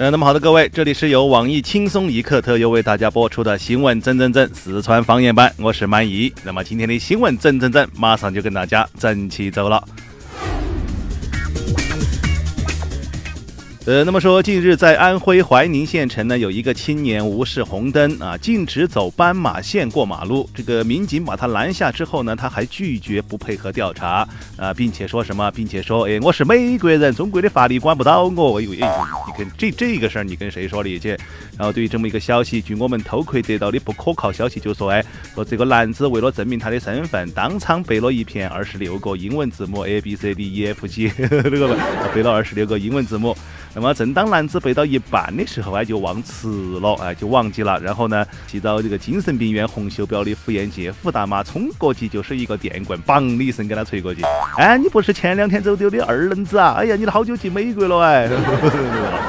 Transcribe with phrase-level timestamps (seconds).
[0.00, 6.32] 呃，那么好的，各位，这里是由网易轻松一刻特约为大家播出的新闻整整整四川方言版，我是满意。
[6.42, 9.86] 那么今天的新闻整整整，马上就跟大家整起走了。
[13.90, 20.48] 呃，那么说，近日在安徽怀宁县城呢，有一个青年无视红灯啊，径直走斑马线过马路。
[20.54, 24.24] 这个民警把他拦下之后呢，他还拒绝不配合调查
[24.56, 28.60] 啊，并且说什么，并且说，哎，我是美国人，中国的法律管不到我。
[28.60, 31.08] 哎呦，哎，你跟这这个事儿，你跟谁说理去？
[31.58, 35.04] 然后对于这么一个消息，据我们偷窥得到的不可靠消息就说，哎，
[35.34, 41.76] 说这个男子为了证明他的身份，当场背了一篇二十六个英文字母 A B C D E F G， 那个
[42.14, 43.36] 背了二十六个英文字母。
[43.80, 47.80] 那么，正当男子背到一半的时候，哎，就忘词了，哎，就忘记了。
[47.80, 54.20] 然后呢，去到这个精神病院红袖标的妇炎洁胡大妈冲过去，就是一个电棍，梆的一声给他锤过去。
[54.58, 56.74] 哎，你不是前两天走丢的二愣子啊？
[56.76, 58.28] 哎呀，你都好久进美国了哎。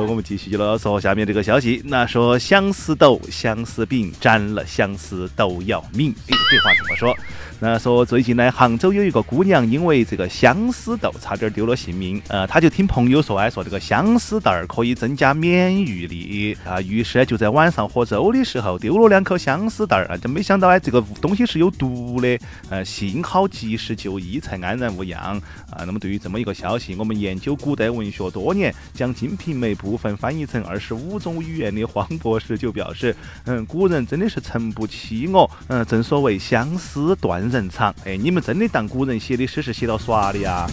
[0.00, 1.82] 我们继续了说下面这个消息。
[1.84, 6.10] 那说相思豆、相思病，沾了相思都要命。
[6.10, 7.14] 哎，这话怎么说？
[7.60, 12.20] 那说最近呢，杭州有一个姑娘因为这个相思豆差点丢了性命。
[12.26, 22.38] 呃，她就听朋友说，哎，说这个相思豆儿可以增加免疫力啊，于是就在晚上喝粥的时候丢了两颗相思豆儿啊，就没想到哎，这个东西是有毒的。
[22.68, 25.84] 呃，幸好及时就医才安然无恙啊。
[25.86, 35.50] 那么对于这么一个消息，我们研究古代文学多年，将《金瓶梅》部分翻译成二十五种语言的黄博士就表示，嗯，古人真的是诚不欺我。
[35.66, 37.42] 嗯，正所谓相思断。
[37.42, 40.66] 人肠，哎，你们真的当古人写的诗是写到耍的呀？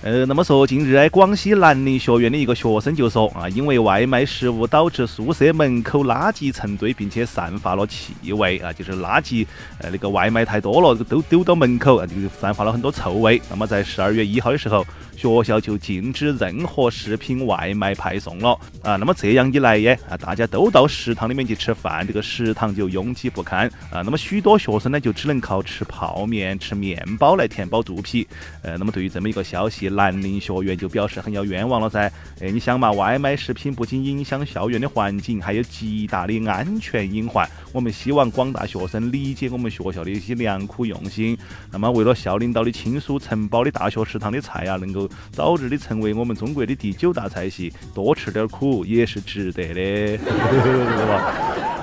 [0.00, 9.44] 呃，那么说，近日哎，广西南宁学院的一个学生就说啊，因为外卖食物导致宿舍门口垃圾成堆，并且散发了气味啊，就是垃圾
[9.80, 13.42] 呃那个外卖太多了，都丢到门口啊，就散发了很多臭味。
[13.50, 14.86] 那么在十二月一号的时候。
[15.18, 18.94] 学校就禁止任何食品外卖派送了啊！
[18.94, 24.00] 那么这样一来耶啊，大家都到食堂里面去吃饭，这个食堂就拥挤不堪啊！
[24.02, 28.24] 那么许多学生呢，就只能靠吃泡面、吃面包来填饱肚皮。
[28.62, 32.08] 呃，那么对于这么一个消息，南宁学院就表示很要冤枉了噻！
[32.40, 37.48] 哎，你想嘛，外卖食品不仅影响校园的环境，还有极大的安全隐患。
[37.72, 41.36] 我们希望广大学生理解我们学校的一些良苦用心。
[41.72, 50.18] 那么为了校领导的亲属承包的大学食堂的菜啊，能够早日的成为我们中国的第九大菜系，多吃点苦也是值得的，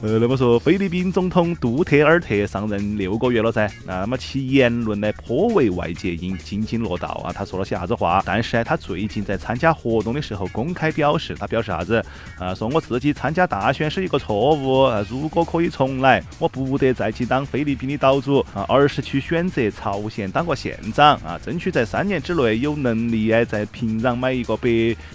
[0.00, 7.32] 呃，那么说，菲律宾总统杜特尔特上任六个月了噻，那么其言论呢颇为外界引津津乐道啊。
[7.32, 8.22] 他说了些啥子话？
[8.24, 12.00] 但是呢，他最近在参加活动的时候公开表示，他表示啥子？
[12.38, 24.68] 啊，说我自己参加大选是一个错误，如果可以重来，我不得再去当菲律宾的岛主啊，而是去选择朝鲜当个县长啊，争取在三年之内有能力哎在平壤买一个百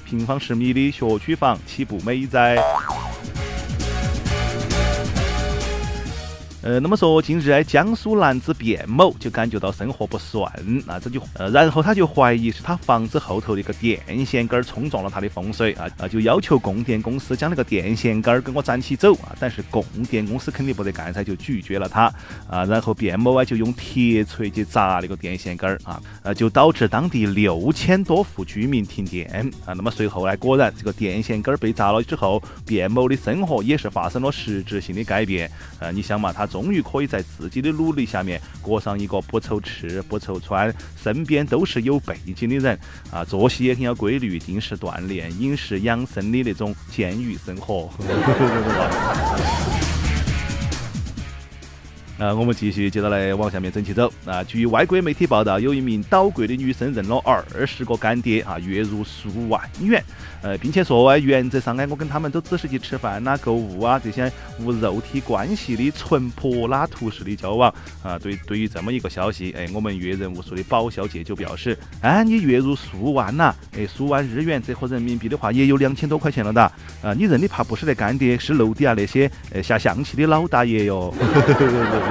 [0.06, 2.58] 平方十米的学区房，岂不美哉？
[6.64, 10.50] 呃，那么说，近日哎，江苏男子卞某就感觉到生活不顺，
[10.88, 22.04] 那这就呃，然后他就怀疑是他房子后头的一个电线杆冲撞了他的风水啊啊，就要求供电公司将那个电线杆给我斩起走啊，但是供电公司肯定不得干噻，就拒绝了他
[22.50, 29.30] 啊，然后卞某啊就用铁锤去砸那个电线杆啊，呃，就导致当地六千多户居民停电
[29.66, 29.74] 啊。
[29.74, 35.92] 那么随后呢，果然这个电线杆被砸了之后，卞某的生活也是发生了实质性的改变啊。
[35.92, 36.48] 你想嘛，他。
[36.54, 42.78] 终于可以在自己的努力下面过上一个不愁吃不愁穿，身边都是有背景的人
[43.12, 47.90] 啊，作息也很要规律，定时锻炼，饮食养生的那种监狱生活。
[52.20, 54.12] 啊，我们继续接着来往下面整起走。
[54.24, 60.02] 啊，据外国媒体报道，有一名岛国的女生认了二十个干爹，啊，月入数万元。
[60.44, 67.74] 呃，并且说，哎，原则上，哎，我跟他们都只是去吃饭呐、购物啊，这些无肉体关系的纯柏拉图式的交往。
[68.04, 76.62] 啊，对，对于这么一个消息，哎，我们阅人无数的宝小姐就表示，哎，你月入数万呐，哎，数万日元折合人民币的话，也有两千多块钱了的。
[77.02, 81.12] 啊，你认的怕不是那干爹，是楼底下那些呃下象棋的老大爷哟。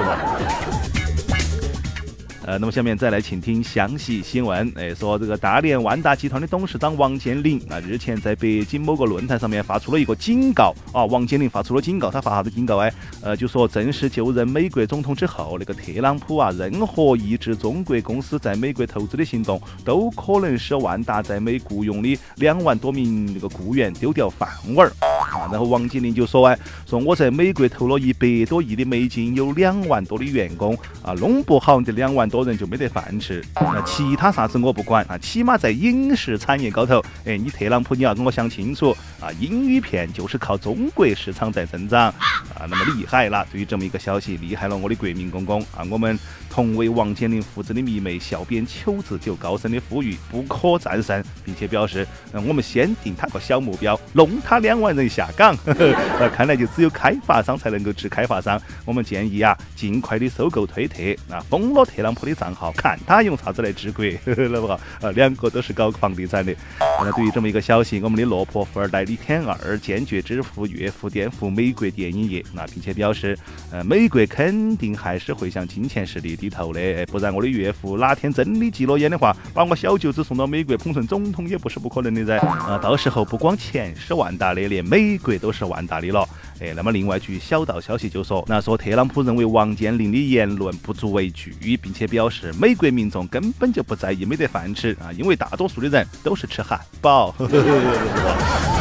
[2.45, 4.69] 呃，那么下面再来请听详细新闻。
[4.75, 11.05] 哎，说这个大连万达集团的董事长王健林啊，日前在北京某个论坛上面发出了一个警告啊。
[11.05, 12.93] 王健林发出了警告，他发啥子警告哎？
[13.21, 25.12] 呃，就说正式就任美国总统之后，那个特朗普啊，任何抑制中国公司在美国投资的行动，都可能使万达在美雇佣的两万多名那个雇员丢掉饭碗儿。
[25.39, 25.49] 啊。
[25.51, 33.43] 然后王健林就说哎，说我在美国投了一百多亿的美金，有两万多的员工啊，弄不好这两万多人就没得饭吃。
[33.55, 42.07] 那其他啥子我不管啊，起码在影视产业高头，哎，你特朗普你要跟我想清楚啊，英语片就是靠中国市场在增长
[42.55, 43.45] 啊，那么厉害了。
[43.51, 46.17] 对于这么一个消息，厉害了我的国民公公啊，我们
[46.49, 55.57] 同为王健林父子的迷妹小编秋子就高声的呼吁，不可战胜，并且表示，嗯，我们先定他个小目标，弄他两万人下下岗。
[55.65, 58.61] 那 看来就只有开发商才能够治开发商。
[58.85, 61.01] 我们建议啊，尽快的收购推特，
[61.33, 64.79] 啊，封了特朗普的账号，看他用啥子来治国， 那不好？
[65.01, 66.53] 呃，两个都是搞房地产的。
[66.99, 73.37] 那对于这么一个消息，我们的落魄富二代李天二坚决支付岳父颠覆美国电影业，那并且表示，
[73.71, 82.37] 呃，美国肯定还是会向金钱势力低头的，不然我的岳父哪天真的急了眼的话，把我小舅子送到美国捧成总统也不是不可能的噻。
[82.37, 86.27] 啊，到时候不光钱是万达的，连美美国都是万达的了。
[86.59, 97.35] 哎，那么另外据小道消息就说，那说特朗普认为王健林的言论不足为惧，并且表示美国民众根本就不在意没得饭吃啊，因为大多数的人都是吃汉堡。